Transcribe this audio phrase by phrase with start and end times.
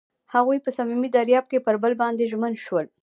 [0.33, 2.85] هغوی په صمیمي دریاب کې پر بل باندې ژمن شول.